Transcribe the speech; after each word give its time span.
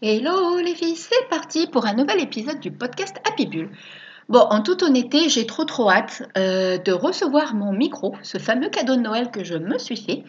Hello 0.00 0.60
les 0.60 0.76
filles, 0.76 0.94
c'est 0.94 1.28
parti 1.28 1.66
pour 1.66 1.84
un 1.84 1.94
nouvel 1.94 2.20
épisode 2.20 2.60
du 2.60 2.70
podcast 2.70 3.16
Happy 3.24 3.46
Bull. 3.46 3.68
Bon, 4.28 4.38
en 4.38 4.62
toute 4.62 4.84
honnêteté, 4.84 5.28
j'ai 5.28 5.44
trop 5.44 5.64
trop 5.64 5.90
hâte 5.90 6.22
euh, 6.38 6.78
de 6.78 6.92
recevoir 6.92 7.56
mon 7.56 7.72
micro, 7.72 8.14
ce 8.22 8.38
fameux 8.38 8.68
cadeau 8.68 8.94
de 8.94 9.00
Noël 9.00 9.32
que 9.32 9.42
je 9.42 9.56
me 9.56 9.76
suis 9.76 9.96
fait, 9.96 10.22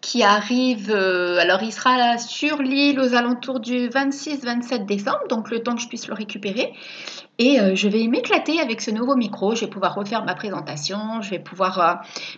qui 0.00 0.22
arrive, 0.22 0.92
euh, 0.92 1.36
alors 1.40 1.64
il 1.64 1.72
sera 1.72 2.16
sur 2.18 2.62
l'île 2.62 3.00
aux 3.00 3.14
alentours 3.14 3.58
du 3.58 3.88
26-27 3.88 4.86
décembre, 4.86 5.26
donc 5.28 5.50
le 5.50 5.64
temps 5.64 5.74
que 5.74 5.82
je 5.82 5.88
puisse 5.88 6.06
le 6.06 6.14
récupérer. 6.14 6.72
Et 7.38 7.60
euh, 7.60 7.74
je 7.74 7.88
vais 7.88 8.06
m'éclater 8.08 8.60
avec 8.60 8.80
ce 8.80 8.90
nouveau 8.90 9.14
micro, 9.14 9.54
je 9.54 9.64
vais 9.64 9.70
pouvoir 9.70 9.94
refaire 9.94 10.24
ma 10.24 10.34
présentation, 10.34 11.22
je 11.22 11.30
vais 11.30 11.38
pouvoir 11.38 11.80
euh, 11.80 11.94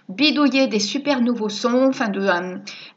bidouiller 0.09 0.67
des 0.67 0.79
super 0.79 1.23
nouveaux 1.23 1.49
sons, 1.49 1.89
enfin 1.89 2.09
de 2.09 2.29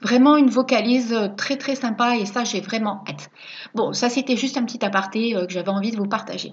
vraiment 0.01 0.35
une 0.35 0.49
vocalise 0.49 1.17
très 1.37 1.55
très 1.57 1.75
sympa 1.75 2.17
et 2.17 2.25
ça 2.25 2.43
j'ai 2.43 2.59
vraiment 2.59 3.03
hâte. 3.07 3.29
Bon, 3.73 3.93
ça 3.93 4.09
c'était 4.09 4.35
juste 4.35 4.57
un 4.57 4.65
petit 4.65 4.83
aparté 4.83 5.33
que 5.33 5.53
j'avais 5.53 5.69
envie 5.69 5.91
de 5.91 5.97
vous 5.97 6.07
partager. 6.07 6.51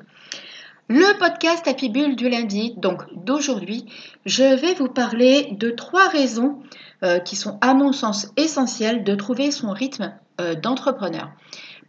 Le 0.92 1.16
podcast 1.20 1.68
Happy 1.68 1.88
Bull 1.88 2.16
du 2.16 2.28
lundi, 2.28 2.74
donc 2.76 3.02
d'aujourd'hui, 3.14 3.86
je 4.26 4.42
vais 4.42 4.74
vous 4.74 4.88
parler 4.88 5.50
de 5.52 5.70
trois 5.70 6.08
raisons 6.08 6.58
euh, 7.04 7.20
qui 7.20 7.36
sont 7.36 7.58
à 7.60 7.74
mon 7.74 7.92
sens 7.92 8.32
essentielles 8.36 9.04
de 9.04 9.14
trouver 9.14 9.52
son 9.52 9.70
rythme 9.70 10.12
euh, 10.40 10.56
d'entrepreneur. 10.56 11.30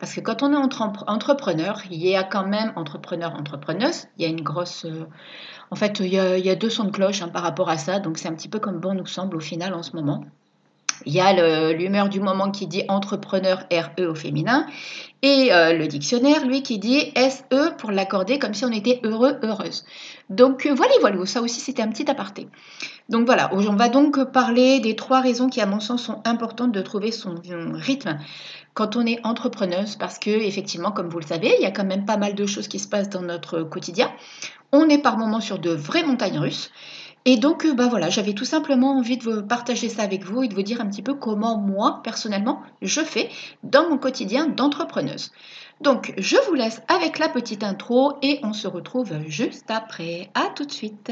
Parce 0.02 0.16
que 0.16 0.20
quand 0.20 0.41
on 0.41 0.52
est 0.52 0.55
entrepreneur, 1.08 1.80
il 1.91 2.04
y 2.04 2.16
a 2.16 2.23
quand 2.23 2.48
même 2.48 2.73
entrepreneur, 2.76 3.36
entrepreneuse, 3.36 4.08
il 4.18 4.24
y 4.24 4.26
a 4.26 4.30
une 4.30 4.41
grosse... 4.41 4.86
Euh, 4.86 5.05
en 5.70 5.76
fait, 5.76 6.00
il 6.00 6.08
y, 6.08 6.18
a, 6.18 6.55
deux 6.55 6.72
sons 6.72 6.86
de 6.86 6.90
cloche 6.90 7.22
hein, 7.22 7.30
par 7.30 7.44
rapport 7.44 7.70
à 7.70 7.77
ça, 7.77 8.00
donc 8.00 8.18
c'est 8.18 8.27
un 8.27 8.34
petit 8.34 8.50
peu 8.50 8.58
comme 8.58 8.80
bon 8.80 8.96
nous 8.96 9.05
semble 9.05 9.38
au 9.38 9.40
final 9.40 9.76
en 9.76 9.84
ce 9.84 9.96
moment. 9.96 10.26
Il 11.05 11.14
y 11.14 11.20
a 11.20 11.74
l'humeur 11.74 12.10
du 12.10 12.20
moment 12.20 12.52
qui 12.52 12.68
dit 12.68 12.84
entrepreneur 12.88 13.64
RE 13.72 14.10
au 14.10 14.16
féminin 14.16 14.66
et 15.22 15.54
euh, 15.54 15.74
le 15.74 15.88
dictionnaire, 15.88 16.46
lui, 16.46 16.63
qui 16.63 16.80
dit 16.80 17.13
SE 17.16 17.76
pour 17.77 17.91
l'accorder 17.91 18.40
comme 18.40 18.54
si 18.54 18.66
on 18.66 18.72
était 18.72 18.99
heureux, 19.04 19.38
heureuse. 19.44 19.85
Donc 20.29 20.66
euh, 20.66 20.74
voilà, 20.74 20.94
voilà, 20.99 21.24
ça 21.26 21.41
aussi 21.41 21.60
c'était 21.60 21.84
un 21.84 21.90
petit 21.90 22.10
aparté. 22.10 22.48
Donc 23.10 23.26
voilà, 23.26 23.49
on 23.54 23.76
va 23.76 23.90
donc 23.90 24.24
parler 24.32 24.79
des 24.79 24.96
trois 24.96 25.22
raisons 25.22 25.48
qui, 25.48 25.62
à 25.62 25.66
mon 25.66 25.79
sens, 25.79 26.04
sont 26.04 26.22
importantes 26.26 26.72
de 26.72 26.82
trouver 26.82 27.12
son 27.12 27.35
rythme 27.74 28.18
quand 28.74 28.96
on 28.96 29.05
est 29.05 29.20
entrepreneuse, 29.26 29.96
parce 29.96 30.20
que 30.20 30.30
effectivement, 30.30 30.91
comme 30.91 31.10
vous 31.10 31.20
le 31.20 31.26
savez, 31.26 31.54
il 31.60 31.64
y 31.64 31.66
a 31.66 31.72
quand 31.72 31.84
même 31.84 32.05
pas 32.05 32.18
mal 32.18 32.36
de 32.36 32.46
choses 32.46 32.68
qui 32.68 32.80
se 32.80 32.88
passent 32.88 33.10
dans 33.10 33.22
notre 33.22 33.63
quotidien. 33.63 34.12
On 34.72 34.88
est 34.90 35.02
par 35.02 35.18
moments 35.18 35.41
sur 35.41 35.60
de 35.60 35.72
vraies 35.72 36.04
montagnes 36.04 36.40
russes. 36.40 36.72
Et 37.26 37.38
donc, 37.38 37.66
euh, 37.66 37.74
bah 37.74 37.88
voilà, 37.88 38.10
j'avais 38.10 38.34
tout 38.34 38.46
simplement 38.46 38.98
envie 38.98 39.18
de 39.18 39.24
vous 39.24 39.44
partager 39.44 39.90
ça 39.90 40.02
avec 40.02 40.24
vous 40.24 40.41
et 40.41 40.48
de 40.48 40.55
vous 40.55 40.63
dire 40.63 40.82
un 40.82 40.88
petit 40.88 41.04
peu 41.04 41.13
comment 41.13 41.58
moi, 41.58 42.02
personnellement, 42.04 42.63
je 42.82 43.02
fais 43.02 43.30
dans 43.63 43.90
mon 43.90 43.98
quotidien 43.98 44.48
d'entrepreneuse. 44.48 45.32
Donc, 45.82 46.13
je 46.18 46.38
vous 46.48 46.56
laisse 46.56 46.82
avec 46.88 47.20
la 47.20 47.30
petite 47.30 47.63
intro 47.63 48.13
et 48.22 48.40
on 48.44 48.54
se 48.54 48.68
retrouve 48.68 49.13
juste 49.28 49.70
après. 49.70 50.30
À 50.34 50.48
tout 50.56 50.66
de 50.66 50.72
suite. 50.72 51.12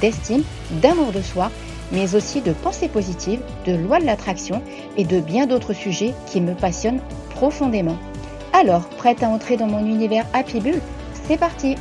d'estime, 0.00 0.42
d'amour 0.82 1.12
de 1.12 1.20
soi, 1.20 1.50
mais 1.92 2.14
aussi 2.14 2.40
de 2.40 2.52
pensée 2.52 2.88
positive, 2.88 3.40
de 3.66 3.72
loi 3.72 4.00
de 4.00 4.06
l'attraction 4.06 4.62
et 4.96 5.04
de 5.04 5.20
bien 5.20 5.46
d'autres 5.46 5.74
sujets 5.74 6.14
qui 6.26 6.40
me 6.40 6.54
passionnent 6.54 7.02
profondément. 7.30 7.98
Alors, 8.52 8.88
prête 8.88 9.22
à 9.22 9.28
entrer 9.28 9.56
dans 9.56 9.66
mon 9.66 9.84
univers 9.86 10.26
Happy 10.32 10.60
Bull 10.60 10.80
C'est 11.12 11.38
parti 11.38 11.76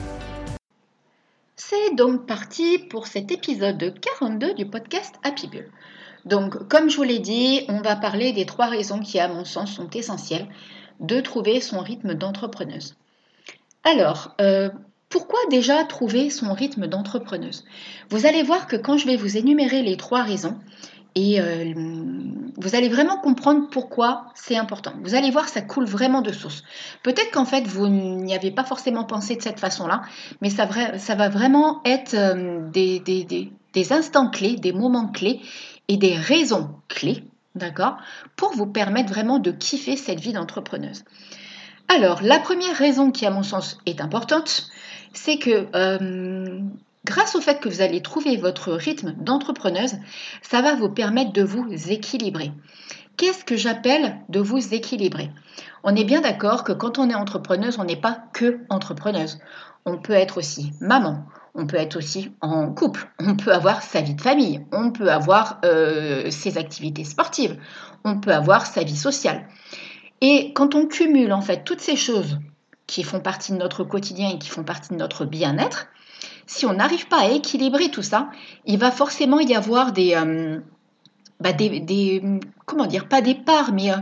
C'est 1.55 1.95
donc 1.95 2.25
parti 2.25 2.79
pour 2.79 3.07
cet 3.07 3.31
épisode 3.31 3.93
42 3.99 4.53
du 4.53 4.65
podcast 4.65 5.15
Happy 5.23 5.47
Bull. 5.47 5.69
Donc, 6.25 6.67
comme 6.67 6.89
je 6.89 6.97
vous 6.97 7.03
l'ai 7.03 7.19
dit, 7.19 7.65
on 7.67 7.81
va 7.81 7.95
parler 7.95 8.31
des 8.31 8.45
trois 8.45 8.67
raisons 8.67 8.99
qui, 8.99 9.19
à 9.19 9.27
mon 9.27 9.45
sens, 9.45 9.73
sont 9.73 9.89
essentielles 9.89 10.47
de 10.99 11.19
trouver 11.19 11.61
son 11.61 11.79
rythme 11.79 12.13
d'entrepreneuse. 12.13 12.95
Alors, 13.83 14.35
euh, 14.39 14.69
pourquoi 15.11 15.39
déjà 15.51 15.83
trouver 15.83 16.29
son 16.29 16.53
rythme 16.53 16.87
d'entrepreneuse? 16.87 17.65
Vous 18.09 18.25
allez 18.25 18.41
voir 18.41 18.65
que 18.65 18.77
quand 18.77 18.97
je 18.97 19.05
vais 19.05 19.17
vous 19.17 19.37
énumérer 19.37 19.83
les 19.83 19.97
trois 19.97 20.23
raisons, 20.23 20.57
et 21.13 21.41
euh, 21.41 21.73
vous 22.57 22.75
allez 22.75 22.87
vraiment 22.87 23.17
comprendre 23.17 23.67
pourquoi 23.69 24.27
c'est 24.33 24.55
important. 24.55 24.93
Vous 25.03 25.13
allez 25.13 25.29
voir, 25.29 25.49
ça 25.49 25.61
coule 25.61 25.85
vraiment 25.85 26.21
de 26.21 26.31
source. 26.31 26.63
Peut-être 27.03 27.31
qu'en 27.31 27.43
fait, 27.43 27.67
vous 27.67 27.87
n'y 27.87 28.33
avez 28.33 28.51
pas 28.51 28.63
forcément 28.63 29.03
pensé 29.03 29.35
de 29.35 29.41
cette 29.41 29.59
façon-là, 29.59 30.03
mais 30.39 30.49
ça, 30.49 30.65
va 30.65 31.29
vraiment 31.29 31.81
être 31.83 32.13
euh, 32.13 32.69
des, 32.69 33.01
des, 33.01 33.93
instants 33.93 34.29
clés, 34.29 34.55
des 34.55 34.71
moments 34.71 35.09
clés 35.09 35.41
et 35.89 35.97
des 35.97 36.15
raisons 36.15 36.69
clés, 36.87 37.25
d'accord, 37.55 37.97
pour 38.37 38.53
vous 38.53 38.67
permettre 38.67 39.11
vraiment 39.11 39.39
de 39.39 39.51
kiffer 39.51 39.97
cette 39.97 40.21
vie 40.21 40.31
d'entrepreneuse. 40.31 41.03
Alors, 41.89 42.21
la 42.21 42.39
première 42.39 42.77
raison 42.77 43.11
qui, 43.11 43.25
à 43.25 43.31
mon 43.31 43.43
sens, 43.43 43.77
est 43.85 43.99
importante, 43.99 44.71
c'est 45.13 45.37
que 45.37 45.67
euh, 45.75 46.59
grâce 47.05 47.35
au 47.35 47.41
fait 47.41 47.59
que 47.59 47.69
vous 47.69 47.81
allez 47.81 48.01
trouver 48.01 48.37
votre 48.37 48.71
rythme 48.73 49.13
d'entrepreneuse, 49.19 49.95
ça 50.41 50.61
va 50.61 50.75
vous 50.75 50.89
permettre 50.89 51.33
de 51.33 51.43
vous 51.43 51.67
équilibrer. 51.89 52.51
Qu'est-ce 53.17 53.45
que 53.45 53.57
j'appelle 53.57 54.17
de 54.29 54.39
vous 54.39 54.73
équilibrer? 54.73 55.29
On 55.83 55.95
est 55.95 56.03
bien 56.03 56.21
d'accord 56.21 56.63
que 56.63 56.71
quand 56.71 56.99
on 56.99 57.09
est 57.09 57.15
entrepreneuse, 57.15 57.77
on 57.79 57.83
n'est 57.83 57.95
pas 57.95 58.23
que 58.33 58.59
entrepreneuse. 58.69 59.39
On 59.85 59.97
peut 59.97 60.13
être 60.13 60.37
aussi 60.37 60.73
maman, 60.79 61.25
on 61.55 61.65
peut 61.65 61.77
être 61.77 61.97
aussi 61.97 62.31
en 62.41 62.71
couple, 62.71 63.09
on 63.19 63.35
peut 63.35 63.51
avoir 63.51 63.81
sa 63.81 64.01
vie 64.01 64.13
de 64.13 64.21
famille, 64.21 64.65
on 64.71 64.91
peut 64.91 65.11
avoir 65.11 65.59
euh, 65.65 66.29
ses 66.29 66.57
activités 66.57 67.03
sportives, 67.03 67.57
on 68.03 68.19
peut 68.19 68.33
avoir 68.33 68.65
sa 68.65 68.83
vie 68.83 68.95
sociale. 68.95 69.47
Et 70.21 70.53
quand 70.53 70.75
on 70.75 70.87
cumule 70.87 71.33
en 71.33 71.41
fait 71.41 71.63
toutes 71.63 71.81
ces 71.81 71.95
choses 71.95 72.37
qui 72.91 73.03
font 73.03 73.21
partie 73.21 73.53
de 73.53 73.57
notre 73.57 73.85
quotidien 73.85 74.31
et 74.31 74.37
qui 74.37 74.49
font 74.49 74.65
partie 74.65 74.89
de 74.89 74.97
notre 74.97 75.23
bien-être, 75.23 75.87
si 76.45 76.65
on 76.65 76.73
n'arrive 76.73 77.07
pas 77.07 77.21
à 77.21 77.29
équilibrer 77.29 77.89
tout 77.89 78.01
ça, 78.01 78.29
il 78.65 78.77
va 78.77 78.91
forcément 78.91 79.39
y 79.39 79.55
avoir 79.55 79.93
des, 79.93 80.13
euh, 80.15 80.59
bah, 81.39 81.53
des, 81.53 82.21
comment 82.71 82.85
dire, 82.85 83.09
pas 83.09 83.19
des 83.21 83.35
parts, 83.35 83.73
mais 83.73 83.91
euh, 83.91 83.97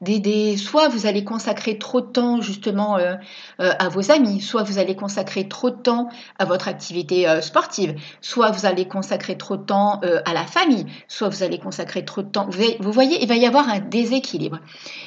des, 0.00 0.18
des, 0.18 0.56
soit 0.56 0.88
vous 0.88 1.04
allez 1.04 1.24
consacrer 1.24 1.78
trop 1.78 2.00
de 2.00 2.06
temps 2.06 2.40
justement 2.40 2.96
euh, 2.96 3.16
euh, 3.60 3.72
à 3.78 3.90
vos 3.90 4.10
amis, 4.10 4.40
soit 4.40 4.62
vous 4.62 4.78
allez 4.78 4.96
consacrer 4.96 5.46
trop 5.46 5.68
de 5.68 5.76
temps 5.76 6.08
à 6.38 6.46
votre 6.46 6.66
activité 6.66 7.26
sportive, 7.42 7.94
soit 8.22 8.50
vous 8.50 8.64
allez 8.64 8.88
consacrer 8.88 9.36
trop 9.36 9.58
de 9.58 9.62
temps 9.62 10.00
à 10.00 10.32
la 10.32 10.46
famille, 10.46 10.86
soit 11.06 11.28
vous 11.28 11.42
allez 11.42 11.58
consacrer 11.58 12.04
trop 12.04 12.22
de 12.22 12.28
temps. 12.28 12.48
Vous 12.80 12.92
voyez, 12.92 13.22
il 13.22 13.28
va 13.28 13.36
y 13.36 13.46
avoir 13.46 13.68
un 13.68 13.80
déséquilibre. 13.80 14.58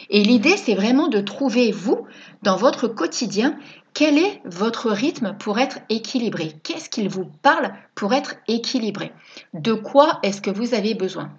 Et 0.09 0.23
l'idée, 0.23 0.56
c'est 0.57 0.75
vraiment 0.75 1.07
de 1.07 1.19
trouver, 1.19 1.71
vous, 1.71 2.06
dans 2.44 2.56
votre 2.56 2.88
quotidien, 2.88 3.56
quel 3.97 4.19
est 4.19 4.41
votre 4.45 4.91
rythme 4.91 5.35
pour 5.39 5.57
être 5.57 5.79
équilibré? 5.89 6.51
Qu'est-ce 6.61 6.88
qu'il 6.88 7.09
vous 7.09 7.25
parle 7.41 7.73
pour 7.95 8.13
être 8.13 8.35
équilibré? 8.47 9.11
De 9.55 9.73
quoi 9.73 10.19
est-ce 10.21 10.39
que 10.39 10.51
vous 10.51 10.75
avez 10.75 10.94
besoin? 10.94 11.31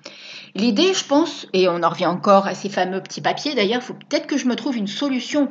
L'idée, 0.57 0.93
je 0.93 1.05
pense, 1.05 1.47
et 1.53 1.69
on 1.69 1.85
en 1.85 1.89
revient 1.89 2.07
encore 2.07 2.49
à 2.49 2.57
ces 2.57 2.69
fameux 2.69 3.01
petits 3.01 3.21
papiers, 3.21 3.55
d'ailleurs, 3.55 3.81
il 3.81 3.85
faut 3.85 3.95
peut-être 3.95 4.27
que 4.27 4.37
je 4.37 4.47
me 4.47 4.57
trouve 4.57 4.77
une 4.77 4.89
solution 4.89 5.49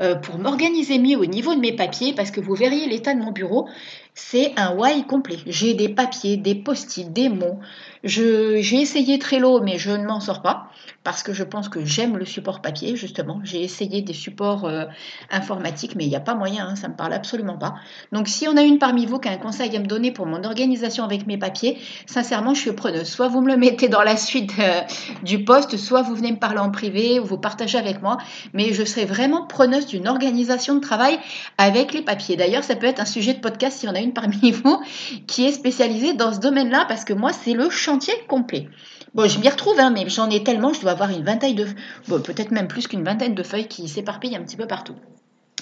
euh, 0.00 0.16
pour 0.16 0.38
m'organiser 0.38 0.98
mieux 0.98 1.16
au 1.16 1.26
niveau 1.26 1.54
de 1.54 1.60
mes 1.60 1.76
papiers, 1.76 2.12
parce 2.12 2.32
que 2.32 2.40
vous 2.40 2.56
verriez 2.56 2.88
l'état 2.88 3.14
de 3.14 3.20
mon 3.20 3.30
bureau. 3.30 3.68
c'est 4.14 4.52
un 4.56 4.74
why 4.74 5.06
complet. 5.06 5.38
J'ai 5.46 5.74
des 5.74 5.88
papiers, 5.88 6.38
des 6.38 6.56
post-it, 6.56 7.12
des 7.12 7.28
mots. 7.28 7.60
J'ai 8.02 8.80
essayé 8.80 9.20
Trello, 9.20 9.60
mais 9.60 9.78
je 9.78 9.92
ne 9.92 10.04
m'en 10.04 10.18
sors 10.18 10.42
pas 10.42 10.72
parce 11.08 11.22
que 11.22 11.32
je 11.32 11.42
pense 11.42 11.70
que 11.70 11.86
j'aime 11.86 12.18
le 12.18 12.26
support 12.26 12.60
papier, 12.60 12.94
justement. 12.94 13.40
J'ai 13.42 13.62
essayé 13.62 14.02
des 14.02 14.12
supports 14.12 14.66
euh, 14.66 14.84
informatiques, 15.30 15.96
mais 15.96 16.04
il 16.04 16.10
n'y 16.10 16.16
a 16.16 16.20
pas 16.20 16.34
moyen, 16.34 16.68
hein, 16.68 16.76
ça 16.76 16.86
ne 16.86 16.92
me 16.92 16.98
parle 16.98 17.14
absolument 17.14 17.56
pas. 17.56 17.76
Donc, 18.12 18.28
si 18.28 18.46
on 18.46 18.58
a 18.58 18.62
une 18.62 18.78
parmi 18.78 19.06
vous 19.06 19.18
qui 19.18 19.26
a 19.26 19.32
un 19.32 19.38
conseil 19.38 19.74
à 19.74 19.78
me 19.78 19.86
donner 19.86 20.12
pour 20.12 20.26
mon 20.26 20.44
organisation 20.44 21.04
avec 21.04 21.26
mes 21.26 21.38
papiers, 21.38 21.78
sincèrement, 22.04 22.52
je 22.52 22.60
suis 22.60 22.72
preneuse. 22.72 23.08
Soit 23.08 23.28
vous 23.28 23.40
me 23.40 23.48
le 23.48 23.56
mettez 23.56 23.88
dans 23.88 24.02
la 24.02 24.18
suite 24.18 24.52
euh, 24.58 24.82
du 25.22 25.44
poste, 25.44 25.78
soit 25.78 26.02
vous 26.02 26.14
venez 26.14 26.32
me 26.32 26.38
parler 26.38 26.58
en 26.58 26.70
privé 26.70 27.18
ou 27.20 27.24
vous 27.24 27.38
partagez 27.38 27.78
avec 27.78 28.02
moi, 28.02 28.18
mais 28.52 28.74
je 28.74 28.84
serai 28.84 29.06
vraiment 29.06 29.46
preneuse 29.46 29.86
d'une 29.86 30.08
organisation 30.08 30.74
de 30.74 30.80
travail 30.80 31.18
avec 31.56 31.94
les 31.94 32.02
papiers. 32.02 32.36
D'ailleurs, 32.36 32.64
ça 32.64 32.76
peut 32.76 32.86
être 32.86 33.00
un 33.00 33.06
sujet 33.06 33.32
de 33.32 33.40
podcast 33.40 33.78
si 33.78 33.88
on 33.88 33.94
a 33.94 34.00
une 34.00 34.12
parmi 34.12 34.50
vous 34.50 34.78
qui 35.26 35.46
est 35.46 35.52
spécialisée 35.52 36.12
dans 36.12 36.34
ce 36.34 36.40
domaine-là, 36.40 36.84
parce 36.86 37.06
que 37.06 37.14
moi, 37.14 37.32
c'est 37.32 37.54
le 37.54 37.70
chantier 37.70 38.12
complet. 38.28 38.68
Bon, 39.14 39.28
je 39.28 39.38
m'y 39.38 39.48
retrouve, 39.48 39.78
hein, 39.80 39.90
mais 39.90 40.08
j'en 40.08 40.28
ai 40.30 40.44
tellement, 40.44 40.72
je 40.72 40.80
dois 40.80 40.92
avoir 40.92 41.10
une 41.10 41.24
vingtaine 41.24 41.54
de, 41.54 41.66
bon, 42.08 42.20
peut-être 42.20 42.50
même 42.50 42.68
plus 42.68 42.86
qu'une 42.86 43.04
vingtaine 43.04 43.34
de 43.34 43.42
feuilles 43.42 43.68
qui 43.68 43.88
s'éparpillent 43.88 44.36
un 44.36 44.42
petit 44.42 44.56
peu 44.56 44.66
partout. 44.66 44.94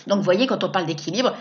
Donc, 0.06 0.19
vous 0.19 0.25
voyez, 0.25 0.46
quand 0.46 0.62
on 0.62 0.69
parle 0.69 0.87
d'équilibre, 0.87 1.34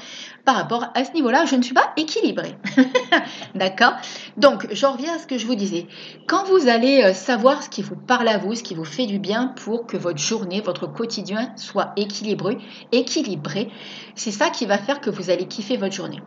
par 0.44 0.56
rapport 0.56 0.86
à 0.96 1.04
ce 1.04 1.12
niveau-là, 1.14 1.46
je 1.46 1.56
ne 1.56 1.62
suis 1.62 1.74
pas 1.74 1.94
équilibrée. 1.98 2.56
D'accord? 3.56 3.94
Donc, 4.38 4.68
j'en 4.72 4.94
reviens 4.94 5.16
à 5.16 5.20
ce 5.20 5.28
que 5.28 5.38
je 5.38 5.46
vous 5.46 5.56
disais. 5.56 5.88
Quand 6.28 6.46
vous 6.46 6.68
allez 6.68 7.04
euh, 7.04 7.14
savoir 7.14 7.62
ce 7.62 7.70
qui 7.70 7.84
vous 7.84 7.96
parle 7.96 8.28
à 8.28 8.38
vous, 8.38 8.56
ce 8.56 8.64
qui 8.64 8.74
vous 8.74 8.86
fait 8.86 9.06
du 9.06 9.20
bien 9.20 9.48
pour 9.64 9.86
que 9.86 9.98
votre 9.98 10.18
journée, 10.18 10.62
votre 10.62 10.88
quotidien 10.88 11.52
soit 11.58 11.94
équilibré, 11.96 12.58
équilibré, 12.92 13.70
c'est 14.16 14.32
ça 14.32 14.50
qui 14.50 14.66
va 14.66 14.78
faire 14.78 15.00
que 15.00 15.12
vous 15.12 15.30
allez 15.30 15.48
kiffer 15.48 15.78
votre 15.78 15.94
journée. 15.94 16.22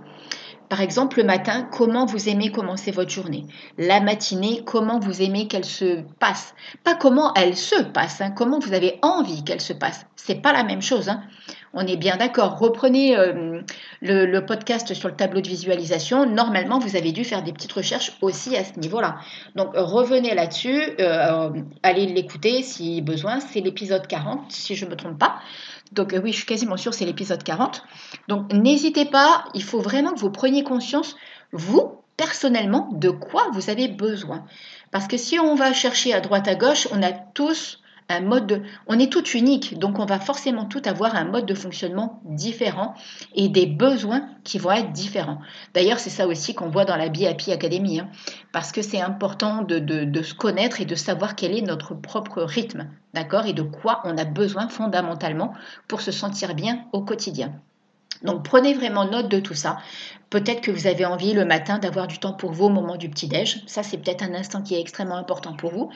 Par 0.69 0.81
exemple, 0.81 1.19
le 1.19 1.25
matin, 1.25 1.67
comment 1.73 2.05
vous 2.05 2.29
aimez 2.29 2.53
commencer 2.53 2.91
votre 2.91 3.11
journée? 3.11 3.47
La 3.79 4.00
matinée, 4.00 4.62
comment 4.65 4.99
vous 4.99 5.23
aimez 5.23 5.49
qu'elle 5.49 5.65
se 5.65 6.03
passe? 6.19 6.55
Pas 6.85 6.94
comment 6.94 7.32
elle 7.35 7.56
se 7.56 7.82
passe, 7.82 8.20
hein, 8.20 8.31
comment 8.31 8.59
vous 8.59 8.75
avez 8.75 8.99
envie 9.03 9.44
qu'elle 9.44 9.61
se 9.61 9.73
passe. 9.73 10.06
C'est 10.17 10.43
pas 10.43 10.53
la 10.53 10.65
même 10.65 10.82
chose. 10.82 11.09
Hein. 11.09 11.23
On 11.73 11.87
est 11.87 11.97
bien 11.97 12.17
d'accord. 12.17 12.59
Reprenez 12.59 13.17
euh, 13.17 13.61
le, 14.03 14.41
podcast 14.41 14.93
sur 14.94 15.09
le 15.09 15.15
tableau 15.15 15.41
de 15.41 15.49
visualisation. 15.49 16.26
Normalement, 16.26 16.79
vous 16.79 16.97
avez 16.97 17.12
dû 17.12 17.25
faire 17.25 17.43
des 17.43 17.53
petites 17.53 17.73
recherches 17.73 18.12
aussi 18.20 18.56
à 18.56 18.65
ce 18.65 18.79
niveau-là. 18.79 19.17
Donc, 19.55 19.70
revenez 19.75 20.35
là-dessus. 20.35 20.82
Euh, 21.00 21.50
allez 21.82 22.06
l'écouter 22.06 22.62
si 22.62 23.00
besoin. 23.03 23.41
C'est 23.41 23.61
l'épisode 23.61 24.06
40, 24.06 24.50
si 24.50 24.76
je 24.76 24.85
ne 24.85 24.91
me 24.91 24.97
trompe 24.97 25.19
pas. 25.19 25.41
Donc 25.93 26.12
euh, 26.12 26.20
oui, 26.23 26.32
je 26.32 26.38
suis 26.38 26.46
quasiment 26.46 26.76
sûre, 26.76 26.94
c'est 26.94 27.05
l'épisode 27.05 27.43
40. 27.43 27.85
Donc 28.29 28.52
n'hésitez 28.52 29.05
pas, 29.05 29.44
il 29.55 29.62
faut 29.62 29.81
vraiment 29.81 30.12
que 30.12 30.20
vous 30.20 30.31
preniez 30.31 30.64
conscience, 30.64 31.17
vous, 31.52 32.02
personnellement, 32.17 32.88
de 32.93 33.11
quoi 33.11 33.49
vous 33.52 33.70
avez 33.70 33.88
besoin. 33.88 34.44
Parce 34.90 35.06
que 35.06 35.17
si 35.17 35.38
on 35.38 35.55
va 35.55 35.73
chercher 35.73 36.12
à 36.12 36.20
droite 36.20 36.49
à 36.49 36.55
gauche, 36.55 36.88
on 36.93 37.02
a 37.02 37.12
tous 37.12 37.81
un 38.08 38.20
mode 38.20 38.46
de... 38.46 38.62
On 38.87 38.99
est 38.99 39.12
tout 39.12 39.26
unique, 39.28 39.78
donc 39.78 39.99
on 39.99 40.06
va 40.06 40.19
forcément 40.19 40.64
tout 40.64 40.82
avoir 40.84 41.14
un 41.14 41.25
mode 41.25 41.46
de 41.46 41.55
fonctionnement 41.55 42.20
différent 42.25 42.94
et 43.34 43.49
des 43.49 43.66
besoins 43.66 44.28
qui 44.44 44.58
vont 44.58 44.72
être 44.72 44.93
différents. 44.93 45.40
D'ailleurs, 45.75 45.99
c'est 45.99 46.10
ça 46.10 46.26
aussi 46.26 46.55
qu'on 46.55 46.70
voit 46.70 46.84
dans 46.84 46.96
la 46.96 47.08
BIAPI 47.08 47.52
Academy, 47.52 48.00
hein, 48.00 48.08
parce 48.52 48.72
que 48.72 48.82
c'est 48.82 49.00
important 49.00 49.62
de, 49.62 49.78
de, 49.78 50.22
se 50.22 50.34
connaître 50.34 50.81
et 50.81 50.87
de 50.87 50.94
savoir 50.94 51.37
quel 51.37 51.56
est 51.56 51.62
notre 51.62 51.94
propre 51.94 52.43
rythme, 52.43 52.88
d'accord, 53.14 53.46
et 53.46 53.52
de 53.52 53.62
quoi 53.62 54.00
on 54.05 54.16
a 54.16 54.25
besoin 54.25 54.69
fondamentalement 54.69 55.52
pour 55.87 56.00
se 56.00 56.10
sentir 56.10 56.55
bien 56.55 56.84
au 56.93 57.02
quotidien. 57.02 57.60
Donc 58.22 58.44
prenez 58.44 58.75
vraiment 58.75 59.05
note 59.05 59.28
de 59.28 59.40
tout 59.40 59.55
ça. 59.55 59.78
Peut-être 60.31 60.60
que 60.60 60.70
vous 60.70 60.87
avez 60.87 61.06
envie 61.06 61.32
le 61.32 61.46
matin 61.46 61.78
d'avoir 61.78 62.06
du 62.06 62.19
temps 62.19 62.34
pour 62.34 62.52
vous 62.52 62.66
au 62.66 62.69
moment 62.69 62.96
du 62.96 63.08
petit-déj. 63.08 63.62
Ça, 63.66 63.82
c'est 63.82 63.96
peut-être 63.96 64.22
un 64.22 64.34
instant 64.34 64.60
qui 64.60 64.75
est 64.75 64.81
extrêmement 64.81 65.16
important 65.16 65.55
pour 65.55 65.70
vous. 65.70 65.90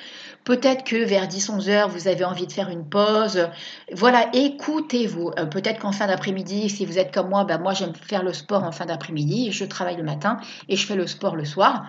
Peut-être 0.45 0.85
que 0.85 0.97
vers 0.97 1.27
10-11 1.27 1.69
heures, 1.69 1.89
vous 1.91 2.09
avez 2.09 2.25
envie 2.25 2.47
de 2.47 2.53
faire 2.53 2.71
une 2.71 2.89
pause. 2.89 3.47
Voilà, 3.93 4.31
écoutez-vous. 4.33 5.33
Euh, 5.39 5.45
peut-être 5.45 5.81
qu'en 5.81 5.93
fin 5.93 6.07
d'après-midi, 6.07 6.71
si 6.71 6.87
vous 6.87 6.99
êtes 6.99 7.13
comme 7.13 7.29
moi, 7.29 7.45
ben 7.45 7.59
moi 7.59 7.75
j'aime 7.75 7.95
faire 7.95 8.23
le 8.23 8.33
sport 8.33 8.65
en 8.65 8.73
fin 8.73 8.87
d'après-midi. 8.87 9.53
Je 9.53 9.67
travaille 9.67 9.97
le 9.97 10.03
matin 10.03 10.39
et 10.71 10.77
je 10.77 10.87
fais 10.87 10.97
le 10.97 11.07
sport 11.07 11.37
le 11.37 11.45
soir. 11.45 11.85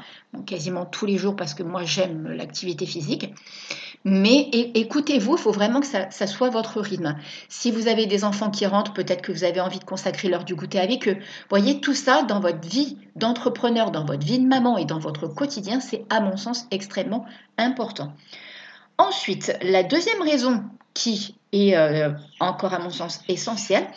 quasiment 0.46 0.86
tous 0.86 1.06
les 1.06 1.18
jours 1.18 1.38
parce 1.38 1.54
que 1.54 1.64
moi 1.64 1.84
j'aime 1.86 2.28
l'activité 2.28 2.86
physique. 2.86 3.34
Mais 4.06 4.50
écoutez-vous, 4.52 5.38
il 5.38 5.42
faut 5.42 5.52
vraiment 5.54 5.80
que 5.80 5.88
ça, 5.88 6.28
soit 6.28 6.50
votre 6.50 6.82
rythme. 6.82 7.16
Si 7.48 7.72
vous 7.72 7.88
avez 7.88 8.06
des 8.06 8.26
enfants 8.26 8.52
qui 8.52 8.66
rentrent, 8.66 8.92
peut-être 8.94 9.22
que 9.22 9.32
vous 9.32 9.46
avez 9.46 9.62
envie 9.62 9.80
de 9.80 9.86
consacrer 9.86 10.28
l'heure 10.28 10.44
du 10.44 10.56
goûter 10.56 10.80
avec 10.80 11.08
eux. 11.08 11.18
Voyez, 11.50 11.80
tout 11.80 11.94
ça 11.94 12.24
dans 12.24 12.42
votre 12.42 12.68
vie 12.68 12.98
d'entrepreneur, 13.16 13.92
dans 13.92 14.04
votre 14.04 14.26
vie 14.26 14.40
de 14.40 14.48
maman 14.48 14.78
et 14.78 14.84
dans 14.84 15.00
votre 15.00 15.28
quotidien, 15.28 15.80
c'est 15.80 16.04
à 16.10 16.20
mon 16.20 16.36
sens 16.36 16.68
extrêmement 16.70 17.26
important. 17.58 18.14
Ensuite, 18.98 19.58
la 19.62 19.84
deuxième 19.84 20.22
raison 20.22 20.64
qui 20.94 21.36
est 21.54 21.78
euh, 21.78 22.12
encore 22.42 22.74
à 22.74 22.80
mon 22.80 22.90
sens 22.90 23.22
essentielle, 23.30 23.88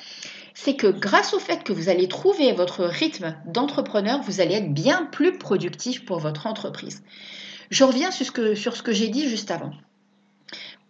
c'est 0.54 0.76
que 0.76 0.86
grâce 0.86 1.34
au 1.34 1.40
fait 1.40 1.64
que 1.64 1.72
vous 1.72 1.88
allez 1.88 2.06
trouver 2.06 2.52
votre 2.52 2.84
rythme 2.84 3.34
d'entrepreneur, 3.46 4.20
vous 4.22 4.40
allez 4.40 4.54
être 4.54 4.72
bien 4.72 5.06
plus 5.06 5.36
productif 5.36 6.04
pour 6.04 6.20
votre 6.20 6.46
entreprise. 6.46 7.02
Je 7.70 7.82
reviens 7.82 8.12
sur 8.12 8.76
ce 8.76 8.82
que 8.82 8.92
j'ai 8.92 9.08
dit 9.08 9.28
juste 9.28 9.50
avant. 9.50 9.72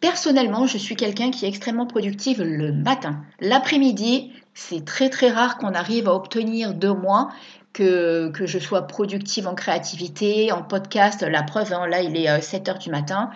Personnellement, 0.00 0.66
je 0.66 0.78
suis 0.78 0.94
quelqu'un 0.94 1.30
qui 1.30 1.44
est 1.44 1.48
extrêmement 1.48 1.86
productive 1.86 2.42
le 2.42 2.72
matin. 2.72 3.22
L'après-midi, 3.40 4.30
c'est 4.54 4.84
très 4.84 5.08
très 5.08 5.30
rare 5.30 5.58
qu'on 5.58 5.74
arrive 5.74 6.08
à 6.08 6.14
obtenir 6.14 6.74
de 6.74 6.88
moi 6.88 7.30
que, 7.76 8.46
je 8.46 8.58
sois 8.58 8.82
productive 8.82 9.46
en 9.46 9.54
créativité, 9.54 10.50
en 10.50 10.62
podcast. 10.62 11.22
La 11.22 11.42
preuve, 11.42 11.72
hein, 11.72 11.86
là, 11.86 12.00
il 12.00 12.16
est 12.16 12.40
7 12.40 12.66
euh, 12.68 12.72
heures 12.72 12.78
du 12.78 12.90
matin. 12.90 13.30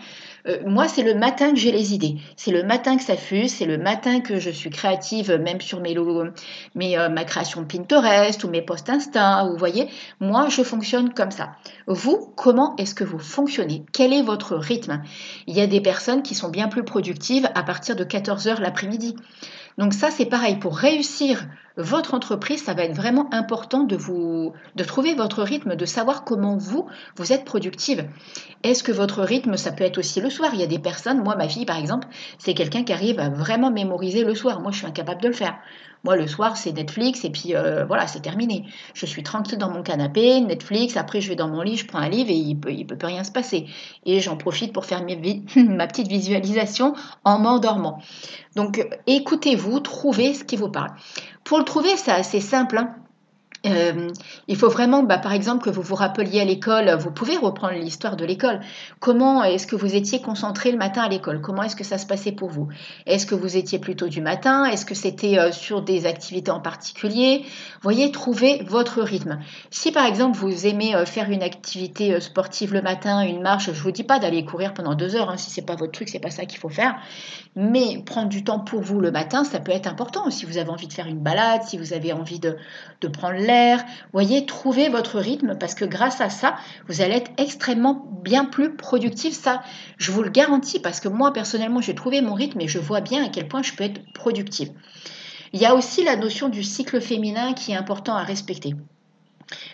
Euh, 0.48 0.58
moi, 0.64 0.88
c'est 0.88 1.02
le 1.02 1.14
matin 1.14 1.50
que 1.50 1.56
j'ai 1.56 1.72
les 1.72 1.92
idées. 1.92 2.16
C'est 2.36 2.50
le 2.50 2.62
matin 2.62 2.96
que 2.96 3.02
ça 3.02 3.16
fuse. 3.16 3.52
C'est 3.52 3.66
le 3.66 3.76
matin 3.76 4.20
que 4.20 4.38
je 4.38 4.50
suis 4.50 4.70
créative, 4.70 5.32
même 5.32 5.60
sur 5.60 5.80
mes, 5.80 5.94
mes 6.74 6.96
euh, 6.96 7.10
ma 7.10 7.24
création 7.24 7.64
Pinterest 7.64 8.42
ou 8.42 8.48
mes 8.48 8.62
posts 8.62 8.88
Insta. 8.88 9.44
Vous 9.44 9.58
voyez, 9.58 9.88
moi, 10.20 10.48
je 10.48 10.62
fonctionne 10.62 11.12
comme 11.12 11.30
ça. 11.30 11.50
Vous, 11.86 12.32
comment 12.34 12.74
est-ce 12.76 12.94
que 12.94 13.04
vous 13.04 13.18
fonctionnez? 13.18 13.84
Quel 13.92 14.14
est 14.14 14.22
votre 14.22 14.56
rythme? 14.56 15.02
Il 15.48 15.54
y 15.54 15.60
a 15.60 15.66
des 15.66 15.82
personnes 15.82 16.22
qui 16.22 16.34
sont 16.34 16.48
bien 16.48 16.68
plus 16.68 16.84
productives 16.84 17.48
à 17.54 17.62
partir 17.62 17.94
de 17.94 18.04
14 18.04 18.48
heures 18.48 18.60
l'après-midi. 18.60 19.16
Donc 19.78 19.94
ça, 19.94 20.10
c'est 20.10 20.26
pareil. 20.26 20.56
Pour 20.56 20.76
réussir 20.76 21.46
votre 21.76 22.14
entreprise, 22.14 22.62
ça 22.62 22.74
va 22.74 22.84
être 22.84 22.94
vraiment 22.94 23.32
important 23.32 23.84
de 23.84 23.96
vous, 23.96 24.52
de 24.74 24.84
trouver 24.84 25.14
votre 25.14 25.42
rythme, 25.42 25.76
de 25.76 25.84
savoir 25.84 26.24
comment 26.24 26.56
vous, 26.56 26.86
vous 27.16 27.32
êtes 27.32 27.44
productive. 27.44 28.04
Est-ce 28.62 28.82
que 28.82 28.92
votre 28.92 29.22
rythme, 29.22 29.56
ça 29.56 29.72
peut 29.72 29.84
être 29.84 29.98
aussi 29.98 30.20
le 30.20 30.30
soir? 30.30 30.50
Il 30.52 30.60
y 30.60 30.64
a 30.64 30.66
des 30.66 30.78
personnes, 30.78 31.22
moi, 31.22 31.36
ma 31.36 31.48
fille, 31.48 31.66
par 31.66 31.78
exemple, 31.78 32.08
c'est 32.38 32.54
quelqu'un 32.54 32.84
qui 32.84 32.92
arrive 32.92 33.20
à 33.20 33.30
vraiment 33.30 33.70
mémoriser 33.70 34.24
le 34.24 34.34
soir. 34.34 34.60
Moi, 34.60 34.72
je 34.72 34.78
suis 34.78 34.86
incapable 34.86 35.22
de 35.22 35.28
le 35.28 35.34
faire. 35.34 35.58
Moi, 36.04 36.16
le 36.16 36.26
soir, 36.26 36.56
c'est 36.56 36.72
Netflix 36.72 37.24
et 37.24 37.30
puis 37.30 37.54
euh, 37.54 37.84
voilà, 37.84 38.06
c'est 38.06 38.20
terminé. 38.20 38.64
Je 38.94 39.06
suis 39.06 39.22
tranquille 39.22 39.58
dans 39.58 39.70
mon 39.70 39.82
canapé, 39.82 40.40
Netflix, 40.40 40.96
après 40.96 41.20
je 41.20 41.28
vais 41.28 41.36
dans 41.36 41.48
mon 41.48 41.60
lit, 41.62 41.76
je 41.76 41.86
prends 41.86 41.98
un 41.98 42.08
livre 42.08 42.30
et 42.30 42.34
il 42.34 42.56
peut, 42.56 42.72
peut 42.86 42.96
plus 42.96 43.06
rien 43.06 43.24
se 43.24 43.32
passer. 43.32 43.66
Et 44.06 44.20
j'en 44.20 44.36
profite 44.36 44.72
pour 44.72 44.86
faire 44.86 45.04
ma 45.56 45.86
petite 45.86 46.08
visualisation 46.08 46.94
en 47.24 47.38
m'endormant. 47.38 48.00
Donc, 48.56 48.86
écoutez-vous, 49.06 49.80
trouvez 49.80 50.34
ce 50.34 50.44
qui 50.44 50.56
vous 50.56 50.70
parle. 50.70 50.90
Pour 51.44 51.58
le 51.58 51.64
trouver, 51.64 51.96
c'est 51.96 52.12
assez 52.12 52.40
simple. 52.40 52.78
Hein. 52.78 52.94
Euh, 53.66 54.08
il 54.48 54.56
faut 54.56 54.70
vraiment, 54.70 55.02
bah, 55.02 55.18
par 55.18 55.32
exemple, 55.32 55.64
que 55.64 55.70
vous 55.70 55.82
vous 55.82 55.94
rappeliez 55.94 56.40
à 56.40 56.44
l'école, 56.44 56.90
vous 56.98 57.10
pouvez 57.10 57.36
reprendre 57.36 57.74
l'histoire 57.74 58.16
de 58.16 58.24
l'école. 58.24 58.60
Comment 59.00 59.44
est-ce 59.44 59.66
que 59.66 59.76
vous 59.76 59.94
étiez 59.94 60.22
concentré 60.22 60.72
le 60.72 60.78
matin 60.78 61.02
à 61.02 61.08
l'école? 61.08 61.42
Comment 61.42 61.64
est-ce 61.64 61.76
que 61.76 61.84
ça 61.84 61.98
se 61.98 62.06
passait 62.06 62.32
pour 62.32 62.48
vous? 62.48 62.68
Est-ce 63.04 63.26
que 63.26 63.34
vous 63.34 63.58
étiez 63.58 63.78
plutôt 63.78 64.08
du 64.08 64.22
matin? 64.22 64.64
Est-ce 64.64 64.86
que 64.86 64.94
c'était 64.94 65.38
euh, 65.38 65.52
sur 65.52 65.82
des 65.82 66.06
activités 66.06 66.50
en 66.50 66.60
particulier? 66.60 67.44
Voyez, 67.82 68.10
trouvez 68.12 68.62
votre 68.66 69.02
rythme. 69.02 69.38
Si 69.70 69.92
par 69.92 70.06
exemple 70.06 70.38
vous 70.38 70.66
aimez 70.66 70.94
euh, 70.94 71.04
faire 71.04 71.30
une 71.30 71.42
activité 71.42 72.18
sportive 72.20 72.72
le 72.72 72.80
matin, 72.80 73.20
une 73.20 73.42
marche, 73.42 73.70
je 73.72 73.82
vous 73.82 73.90
dis 73.90 74.04
pas 74.04 74.18
d'aller 74.18 74.44
courir 74.44 74.72
pendant 74.72 74.94
deux 74.94 75.16
heures. 75.16 75.28
Hein, 75.28 75.36
si 75.36 75.50
c'est 75.50 75.66
pas 75.66 75.76
votre 75.76 75.92
truc, 75.92 76.08
c'est 76.08 76.18
pas 76.18 76.30
ça 76.30 76.46
qu'il 76.46 76.58
faut 76.58 76.70
faire. 76.70 76.96
Mais 77.56 78.02
prendre 78.06 78.28
du 78.30 78.42
temps 78.42 78.60
pour 78.60 78.80
vous 78.80 79.00
le 79.00 79.10
matin, 79.10 79.44
ça 79.44 79.60
peut 79.60 79.72
être 79.72 79.86
important. 79.86 80.30
Si 80.30 80.46
vous 80.46 80.56
avez 80.56 80.70
envie 80.70 80.86
de 80.86 80.92
faire 80.94 81.08
une 81.08 81.18
balade, 81.18 81.62
si 81.64 81.76
vous 81.76 81.92
avez 81.92 82.14
envie 82.14 82.38
de, 82.38 82.56
de 83.00 83.08
prendre 83.08 83.34
l'air, 83.34 83.49
voyez, 84.12 84.46
trouvez 84.46 84.88
votre 84.88 85.18
rythme 85.18 85.56
parce 85.58 85.74
que 85.74 85.84
grâce 85.84 86.20
à 86.20 86.30
ça, 86.30 86.56
vous 86.88 87.00
allez 87.00 87.14
être 87.14 87.30
extrêmement 87.36 88.06
bien 88.22 88.44
plus 88.44 88.76
productif. 88.76 89.34
Ça, 89.34 89.62
je 89.98 90.12
vous 90.12 90.22
le 90.22 90.30
garantis 90.30 90.80
parce 90.80 91.00
que 91.00 91.08
moi, 91.08 91.32
personnellement, 91.32 91.80
j'ai 91.80 91.94
trouvé 91.94 92.20
mon 92.20 92.34
rythme 92.34 92.60
et 92.60 92.68
je 92.68 92.78
vois 92.78 93.00
bien 93.00 93.24
à 93.24 93.28
quel 93.28 93.48
point 93.48 93.62
je 93.62 93.72
peux 93.72 93.84
être 93.84 94.00
productive. 94.12 94.70
Il 95.52 95.60
y 95.60 95.66
a 95.66 95.74
aussi 95.74 96.04
la 96.04 96.16
notion 96.16 96.48
du 96.48 96.62
cycle 96.62 97.00
féminin 97.00 97.54
qui 97.54 97.72
est 97.72 97.76
important 97.76 98.14
à 98.14 98.22
respecter. 98.22 98.74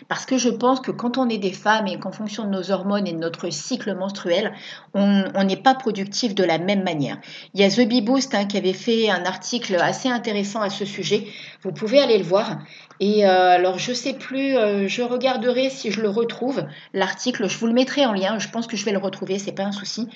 Parce 0.07 0.25
que 0.25 0.37
je 0.37 0.49
pense 0.49 0.79
que 0.79 0.91
quand 0.91 1.17
on 1.17 1.29
est 1.29 1.37
des 1.37 1.51
femmes 1.51 1.87
et 1.87 1.99
qu'en 1.99 2.11
fonction 2.11 2.45
de 2.45 2.49
nos 2.49 2.71
hormones 2.71 3.07
et 3.07 3.13
de 3.13 3.19
notre 3.19 3.49
cycle 3.51 3.93
menstruel, 3.95 4.53
on 4.93 5.43
n'est 5.43 5.57
pas 5.57 5.75
productif 5.75 6.33
de 6.33 6.43
la 6.43 6.57
même 6.57 6.83
manière. 6.83 7.19
Il 7.53 7.61
y 7.61 7.63
a 7.63 7.69
The 7.69 7.87
Bee 7.87 8.01
Boost 8.01 8.33
hein, 8.33 8.45
qui 8.45 8.57
avait 8.57 8.73
fait 8.73 9.09
un 9.09 9.25
article 9.25 9.75
assez 9.75 10.09
intéressant 10.09 10.61
à 10.61 10.69
ce 10.69 10.85
sujet. 10.85 11.27
Vous 11.61 11.71
pouvez 11.71 11.99
aller 11.99 12.17
le 12.17 12.23
voir. 12.23 12.57
Et 12.99 13.25
euh, 13.25 13.49
alors, 13.49 13.77
je 13.77 13.93
sais 13.93 14.13
plus, 14.13 14.57
euh, 14.57 14.87
je 14.87 15.03
regarderai 15.03 15.69
si 15.69 15.91
je 15.91 16.01
le 16.01 16.09
retrouve, 16.09 16.65
l'article. 16.93 17.47
Je 17.47 17.57
vous 17.57 17.67
le 17.67 17.73
mettrai 17.73 18.05
en 18.05 18.13
lien. 18.13 18.39
Je 18.39 18.49
pense 18.49 18.65
que 18.65 18.75
je 18.75 18.85
vais 18.85 18.91
le 18.91 18.97
retrouver, 18.97 19.37
c'est 19.37 19.51
pas 19.51 19.63
un 19.63 19.71
souci. 19.71 20.09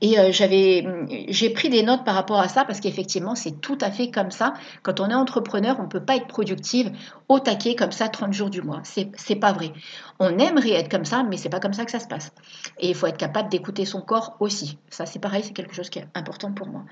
Et 0.00 0.18
euh, 0.18 0.32
j'avais, 0.32 0.86
j'ai 1.28 1.50
pris 1.50 1.68
des 1.68 1.82
notes 1.82 2.04
par 2.04 2.14
rapport 2.14 2.40
à 2.40 2.48
ça 2.48 2.64
parce 2.64 2.80
qu'effectivement, 2.80 3.34
c'est 3.34 3.60
tout 3.60 3.78
à 3.80 3.90
fait 3.90 4.10
comme 4.10 4.30
ça. 4.30 4.54
Quand 4.82 5.00
on 5.00 5.10
est 5.10 5.14
entrepreneur, 5.14 5.76
on 5.78 5.88
peut 5.88 6.04
pas 6.04 6.16
être 6.16 6.26
productive 6.26 6.90
au 7.28 7.38
taquet 7.38 7.76
comme 7.76 7.92
ça 7.92 8.08
30 8.08 8.32
jours 8.32 8.50
du 8.50 8.62
mois. 8.62 8.80
C'est, 8.84 9.10
c'est 9.16 9.36
pas 9.36 9.52
vrai. 9.52 9.72
On 10.18 10.38
aimerait 10.38 10.72
être 10.72 10.90
comme 10.90 11.04
ça, 11.04 11.24
mais 11.24 11.36
c'est 11.36 11.50
pas 11.50 11.60
comme 11.60 11.74
ça 11.74 11.84
que 11.84 11.90
ça 11.90 12.00
se 12.00 12.08
passe. 12.08 12.32
Et 12.80 12.88
il 12.88 12.94
faut 12.94 13.06
être 13.06 13.18
capable 13.18 13.50
d'écouter 13.50 13.84
son 13.84 14.00
corps 14.00 14.36
aussi. 14.40 14.78
Ça, 14.88 15.04
c'est 15.04 15.18
pareil, 15.18 15.42
c'est 15.44 15.52
quelque 15.52 15.74
chose 15.74 15.90
qui 15.90 15.98
est 15.98 16.06
important 16.14 16.52
pour 16.52 16.66
moi. 16.66 16.84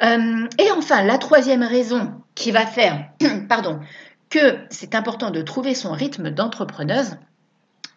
et 0.00 0.70
enfin, 0.76 1.02
la 1.02 1.18
troisième 1.18 1.62
raison 1.62 2.12
qui 2.34 2.50
va 2.50 2.66
faire, 2.66 3.10
pardon, 3.48 3.80
que 4.30 4.58
c'est 4.70 4.94
important 4.94 5.30
de 5.30 5.42
trouver 5.42 5.74
son 5.74 5.92
rythme 5.92 6.30
d'entrepreneuse 6.30 7.16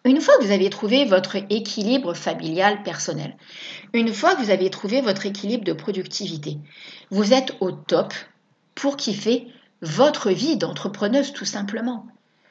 une 0.04 0.20
fois 0.20 0.36
que 0.36 0.44
vous 0.44 0.50
avez 0.50 0.68
trouvé 0.68 1.04
votre 1.04 1.36
équilibre 1.36 2.14
familial 2.14 2.82
personnel, 2.82 3.36
une 3.92 4.12
fois 4.12 4.34
que 4.34 4.42
vous 4.42 4.50
avez 4.50 4.68
trouvé 4.68 5.00
votre 5.00 5.26
équilibre 5.26 5.64
de 5.64 5.72
productivité, 5.72 6.58
vous 7.10 7.32
êtes 7.32 7.54
au 7.60 7.70
top 7.70 8.12
pour 8.74 8.96
kiffer 8.96 9.46
votre 9.80 10.30
vie 10.30 10.56
d'entrepreneuse 10.56 11.32
tout 11.32 11.44
simplement. 11.44 12.06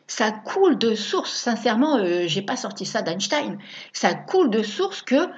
Ça 0.07 0.31
coule 0.31 0.77
de 0.77 0.95
source, 0.95 1.31
sincèrement, 1.31 1.97
euh, 1.97 2.23
j'ai 2.27 2.41
pas 2.41 2.57
sorti 2.57 2.85
ça 2.85 3.01
d'Einstein. 3.01 3.57
Ça 3.93 4.13
coule 4.13 4.49
de 4.49 4.61
source 4.61 5.01
que 5.01 5.29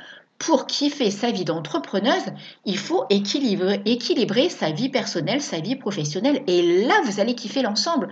pour 0.46 0.68
kiffer 0.68 1.10
sa 1.10 1.32
vie 1.32 1.46
d'entrepreneuse, 1.46 2.34
il 2.66 2.78
faut 2.78 3.06
équilibrer, 3.10 4.50
sa 4.50 4.72
vie 4.72 4.90
personnelle, 4.90 5.42
sa 5.42 5.60
vie 5.60 5.78
professionnelle. 5.78 6.44
Et 6.48 6.86
là, 6.86 6.96
vous 7.06 7.22
allez 7.22 7.34
kiffer 7.34 7.62
l'ensemble. 7.62 8.10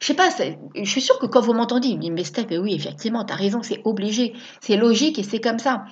Je 0.00 0.06
sais 0.06 0.14
pas, 0.14 0.30
je 0.74 0.88
suis 0.88 1.02
sûre 1.02 1.18
que 1.18 1.26
quand 1.26 1.42
vous 1.42 1.52
m'entendez, 1.52 1.88
vous 1.88 1.96
me 1.96 2.00
dites, 2.00 2.12
mais 2.12 2.24
Steph, 2.24 2.46
oui, 2.58 2.74
effectivement, 2.74 3.24
tu 3.24 3.34
as 3.34 3.36
raison, 3.36 3.62
c'est 3.62 3.82
obligé, 3.84 4.32
c'est 4.60 4.76
logique 4.76 5.18
et 5.18 5.22
c'est 5.22 5.40
comme 5.40 5.58
ça. 5.58 5.84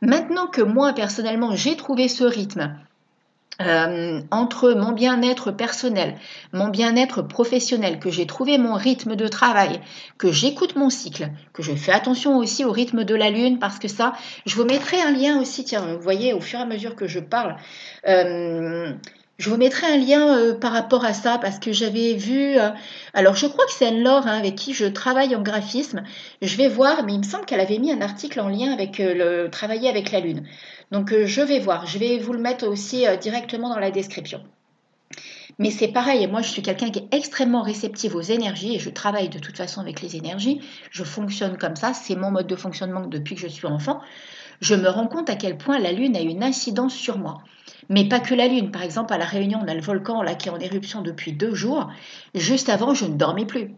Maintenant 0.00 0.46
que 0.46 0.62
moi, 0.62 0.94
personnellement, 0.94 1.54
j'ai 1.54 1.76
trouvé 1.76 2.08
ce 2.08 2.24
rythme, 2.24 2.74
euh, 3.60 4.20
entre 4.30 4.72
mon 4.72 4.92
bien-être 4.92 5.50
personnel, 5.50 6.14
mon 6.52 6.68
bien-être 6.68 7.22
professionnel, 7.22 7.98
que 7.98 8.10
j'ai 8.10 8.26
trouvé 8.26 8.58
mon 8.58 8.74
rythme 8.74 9.16
de 9.16 9.28
travail, 9.28 9.80
que 10.18 10.30
j'écoute 10.30 10.76
mon 10.76 10.90
cycle, 10.90 11.30
que 11.52 11.62
je 11.62 11.72
fais 11.72 11.92
attention 11.92 12.36
aussi 12.36 12.64
au 12.64 12.72
rythme 12.72 13.04
de 13.04 13.14
la 13.14 13.30
lune, 13.30 13.58
parce 13.58 13.78
que 13.78 13.88
ça, 13.88 14.12
je 14.44 14.56
vous 14.56 14.64
mettrai 14.64 15.00
un 15.00 15.12
lien 15.12 15.40
aussi, 15.40 15.64
tiens, 15.64 15.80
vous 15.80 16.02
voyez, 16.02 16.32
au 16.34 16.40
fur 16.40 16.58
et 16.58 16.62
à 16.62 16.66
mesure 16.66 16.96
que 16.96 17.06
je 17.06 17.20
parle, 17.20 17.56
euh, 18.06 18.92
je 19.38 19.50
vous 19.50 19.58
mettrai 19.58 19.86
un 19.86 19.98
lien 19.98 20.38
euh, 20.38 20.54
par 20.54 20.72
rapport 20.72 21.04
à 21.04 21.12
ça 21.12 21.38
parce 21.38 21.58
que 21.58 21.70
j'avais 21.70 22.14
vu. 22.14 22.58
Euh, 22.58 22.70
alors, 23.12 23.36
je 23.36 23.46
crois 23.46 23.66
que 23.66 23.72
c'est 23.72 23.86
Anne-Laure 23.86 24.26
hein, 24.26 24.38
avec 24.38 24.54
qui 24.54 24.72
je 24.72 24.86
travaille 24.86 25.36
en 25.36 25.42
graphisme. 25.42 26.02
Je 26.40 26.56
vais 26.56 26.68
voir, 26.68 27.04
mais 27.04 27.12
il 27.12 27.18
me 27.18 27.24
semble 27.24 27.44
qu'elle 27.44 27.60
avait 27.60 27.78
mis 27.78 27.92
un 27.92 28.00
article 28.00 28.40
en 28.40 28.48
lien 28.48 28.72
avec 28.72 28.98
euh, 28.98 29.44
le 29.44 29.50
travailler 29.50 29.90
avec 29.90 30.10
la 30.10 30.20
Lune. 30.20 30.46
Donc, 30.90 31.12
je 31.12 31.40
vais 31.42 31.58
voir. 31.58 31.86
Je 31.86 31.98
vais 31.98 32.18
vous 32.18 32.32
le 32.32 32.38
mettre 32.38 32.66
aussi 32.66 33.04
directement 33.20 33.68
dans 33.68 33.78
la 33.78 33.90
description. 33.90 34.40
Mais 35.58 35.70
c'est 35.70 35.88
pareil, 35.88 36.26
moi 36.26 36.42
je 36.42 36.50
suis 36.50 36.60
quelqu'un 36.60 36.90
qui 36.90 36.98
est 36.98 37.14
extrêmement 37.14 37.62
réceptif 37.62 38.14
aux 38.14 38.20
énergies 38.20 38.74
et 38.74 38.78
je 38.78 38.90
travaille 38.90 39.30
de 39.30 39.38
toute 39.38 39.56
façon 39.56 39.80
avec 39.80 40.02
les 40.02 40.14
énergies. 40.14 40.60
Je 40.90 41.02
fonctionne 41.02 41.56
comme 41.56 41.76
ça, 41.76 41.94
c'est 41.94 42.14
mon 42.14 42.30
mode 42.30 42.46
de 42.46 42.56
fonctionnement 42.56 43.06
depuis 43.06 43.36
que 43.36 43.40
je 43.40 43.46
suis 43.46 43.66
enfant. 43.66 44.00
Je 44.60 44.74
me 44.74 44.88
rends 44.88 45.08
compte 45.08 45.30
à 45.30 45.34
quel 45.34 45.56
point 45.56 45.78
la 45.78 45.92
Lune 45.92 46.14
a 46.14 46.20
une 46.20 46.44
incidence 46.44 46.94
sur 46.94 47.16
moi. 47.18 47.38
Mais 47.88 48.08
pas 48.08 48.20
que 48.20 48.34
la 48.34 48.48
Lune. 48.48 48.70
Par 48.70 48.82
exemple, 48.82 49.12
à 49.12 49.18
La 49.18 49.24
Réunion, 49.24 49.60
on 49.62 49.68
a 49.68 49.74
le 49.74 49.80
volcan 49.80 50.22
là, 50.22 50.34
qui 50.34 50.48
est 50.48 50.52
en 50.52 50.58
éruption 50.58 51.02
depuis 51.02 51.32
deux 51.32 51.54
jours. 51.54 51.90
Juste 52.34 52.68
avant, 52.68 52.94
je 52.94 53.06
ne 53.06 53.14
dormais 53.14 53.46
plus. 53.46 53.74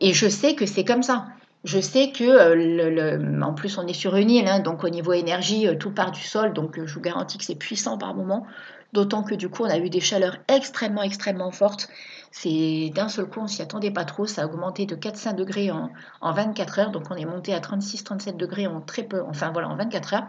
Et 0.00 0.12
je 0.12 0.28
sais 0.28 0.54
que 0.54 0.66
c'est 0.66 0.84
comme 0.84 1.02
ça. 1.02 1.26
Je 1.64 1.80
sais 1.80 2.10
que, 2.10 2.24
euh, 2.24 3.40
en 3.40 3.54
plus, 3.54 3.78
on 3.78 3.86
est 3.86 3.92
sur 3.92 4.16
une 4.16 4.30
île, 4.30 4.48
hein, 4.48 4.58
donc 4.58 4.82
au 4.82 4.88
niveau 4.88 5.12
énergie, 5.12 5.68
euh, 5.68 5.76
tout 5.76 5.92
part 5.92 6.10
du 6.10 6.20
sol, 6.20 6.52
donc 6.52 6.76
euh, 6.76 6.86
je 6.86 6.94
vous 6.94 7.00
garantis 7.00 7.38
que 7.38 7.44
c'est 7.44 7.54
puissant 7.54 7.98
par 7.98 8.14
moment. 8.14 8.46
D'autant 8.92 9.22
que 9.22 9.34
du 9.36 9.48
coup, 9.48 9.62
on 9.62 9.70
a 9.70 9.78
eu 9.78 9.88
des 9.88 10.00
chaleurs 10.00 10.38
extrêmement, 10.48 11.02
extrêmement 11.02 11.52
fortes. 11.52 11.88
C'est 12.32 12.90
d'un 12.94 13.08
seul 13.08 13.26
coup, 13.26 13.40
on 13.40 13.46
s'y 13.46 13.62
attendait 13.62 13.92
pas 13.92 14.04
trop. 14.04 14.26
Ça 14.26 14.42
a 14.42 14.46
augmenté 14.46 14.86
de 14.86 14.96
4-5 14.96 15.34
degrés 15.34 15.70
en, 15.70 15.90
en, 16.20 16.32
24 16.32 16.78
heures. 16.80 16.90
Donc, 16.90 17.04
on 17.10 17.14
est 17.14 17.24
monté 17.24 17.54
à 17.54 17.60
36-37 17.60 18.36
degrés 18.36 18.66
en 18.66 18.80
très 18.80 19.04
peu, 19.04 19.22
enfin 19.22 19.50
voilà, 19.52 19.68
en 19.68 19.76
24 19.76 20.14
heures. 20.14 20.26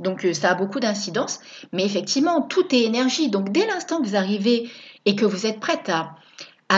Donc 0.00 0.24
euh, 0.24 0.32
ça 0.32 0.50
a 0.50 0.54
beaucoup 0.54 0.80
d'incidence. 0.80 1.40
Mais 1.72 1.84
effectivement, 1.84 2.42
tout 2.42 2.74
est 2.74 2.82
énergie. 2.82 3.30
Donc 3.30 3.52
dès 3.52 3.66
l'instant 3.66 4.00
que 4.00 4.08
vous 4.08 4.16
arrivez 4.16 4.68
et 5.04 5.14
que 5.14 5.24
vous 5.24 5.46
êtes 5.46 5.60
prête 5.60 5.90
à, 5.90 6.16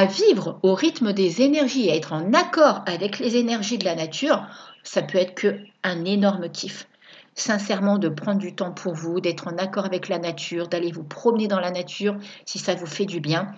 vivre 0.05 0.59
au 0.63 0.75
rythme 0.75 1.13
des 1.13 1.43
énergies 1.43 1.91
à 1.91 1.95
être 1.95 2.13
en 2.13 2.33
accord 2.33 2.83
avec 2.87 3.19
les 3.19 3.37
énergies 3.37 3.79
de 3.79 3.85
la 3.85 3.95
nature, 3.95 4.47
ça 4.83 5.03
peut 5.03 5.19
être 5.19 5.35
que 5.35 5.59
un 5.83 6.05
énorme 6.05 6.51
kiff. 6.51 6.89
Sincèrement, 7.35 7.99
de 7.99 8.09
prendre 8.09 8.39
du 8.39 8.55
temps 8.55 8.73
pour 8.73 8.95
vous, 8.95 9.21
d'être 9.21 9.49
en 9.49 9.57
accord 9.57 9.87
avec 9.87 10.09
la 10.09 10.19
nature, 10.19 10.69
d'aller 10.69 10.93
vous 10.93 11.05
promener 11.05 11.47
dans 11.47 11.61
la 11.61 11.71
nature 11.71 12.17
si 12.45 12.59
ça 12.59 12.75
vous 12.75 12.87
fait 12.87 13.07
du 13.07 13.21
bien. 13.21 13.53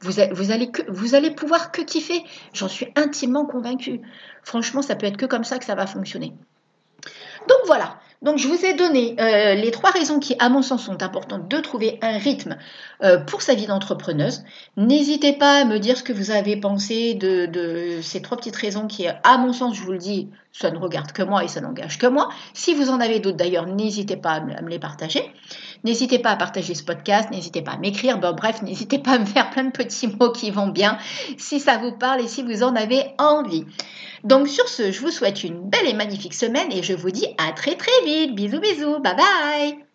Vous 0.00 0.20
allez 0.50 1.30
pouvoir 1.30 1.72
que 1.72 1.82
kiffer. 1.82 2.22
J'en 2.52 2.68
suis 2.68 2.88
intimement 2.94 3.44
convaincue. 3.44 4.00
Franchement, 4.42 4.82
ça 4.82 4.94
peut 4.94 5.06
être 5.06 5.16
que 5.16 5.26
comme 5.26 5.44
ça 5.44 5.58
que 5.58 5.64
ça 5.64 5.74
va 5.74 5.86
fonctionner. 5.86 6.32
Donc 7.48 7.58
voilà, 7.66 7.98
donc 8.20 8.38
je 8.38 8.48
vous 8.48 8.64
ai 8.64 8.74
donné 8.74 9.14
euh, 9.20 9.54
les 9.54 9.70
trois 9.70 9.90
raisons 9.90 10.18
qui, 10.18 10.34
à 10.40 10.48
mon 10.48 10.62
sens, 10.62 10.84
sont 10.84 11.02
importantes 11.02 11.48
de 11.48 11.58
trouver 11.58 11.98
un 12.02 12.18
rythme 12.18 12.56
euh, 13.04 13.18
pour 13.18 13.42
sa 13.42 13.54
vie 13.54 13.66
d'entrepreneuse. 13.66 14.42
N'hésitez 14.76 15.34
pas 15.34 15.62
à 15.62 15.64
me 15.64 15.78
dire 15.78 15.96
ce 15.96 16.02
que 16.02 16.12
vous 16.12 16.32
avez 16.32 16.56
pensé 16.56 17.14
de, 17.14 18.00
ces 18.02 18.20
trois 18.20 18.36
petites 18.36 18.56
raisons 18.56 18.88
qui, 18.88 19.06
à 19.06 19.38
mon 19.38 19.52
sens, 19.52 19.76
je 19.76 19.82
vous 19.82 19.92
le 19.92 19.98
dis, 19.98 20.28
ça 20.52 20.72
ne 20.72 20.78
regarde 20.78 21.12
que 21.12 21.22
moi 21.22 21.44
et 21.44 21.48
ça 21.48 21.60
n'engage 21.60 21.98
que 21.98 22.08
moi. 22.08 22.28
Si 22.54 22.74
vous 22.74 22.90
en 22.90 23.00
avez 23.00 23.20
d'autres 23.20 23.36
d'ailleurs, 23.36 23.66
n'hésitez 23.66 24.16
pas 24.16 24.32
à 24.32 24.40
me, 24.40 24.68
les 24.68 24.80
partager. 24.80 25.22
N'hésitez 25.84 26.18
pas 26.18 26.30
à 26.30 26.36
partager 26.36 26.74
ce 26.74 26.82
podcast, 26.82 27.30
n'hésitez 27.30 27.62
pas 27.62 27.72
à 27.72 27.78
m'écrire. 27.78 28.18
bref, 28.18 28.62
n'hésitez 28.62 28.98
pas 28.98 29.12
à 29.12 29.18
me 29.20 29.26
faire 29.26 29.50
plein 29.50 29.64
de 29.64 29.70
petits 29.70 30.08
mots 30.08 30.32
qui 30.32 30.50
vont 30.50 30.68
bien 30.68 30.98
si 31.36 31.60
ça 31.60 31.78
vous 31.78 31.92
parle 31.92 32.20
et 32.20 32.26
si 32.26 32.42
vous 32.42 32.64
en 32.64 32.74
avez 32.74 33.14
envie. 33.18 33.64
Donc 34.24 34.48
sur 34.48 34.68
ce, 34.68 34.90
je 34.90 35.00
vous 35.00 35.10
souhaite 35.10 35.44
une 35.44 35.68
belle 35.68 35.86
et 35.86 35.94
magnifique 35.94 36.34
semaine 36.34 36.72
et 36.72 36.82
je 36.82 36.94
vous 36.94 37.10
dis 37.10 37.26
à 37.38 37.52
très 37.52 37.76
très 37.76 38.04
vite. 38.04 38.34
Bisous 38.34 38.60
bisous, 38.60 38.98
bye 39.00 39.16
bye 39.16 39.87